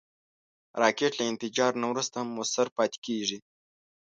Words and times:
راکټ 0.81 1.11
له 1.17 1.23
انفجار 1.31 1.71
نه 1.81 1.87
وروسته 1.91 2.15
هم 2.21 2.27
مؤثر 2.37 2.67
پاتې 2.77 2.97
کېږي 3.05 3.37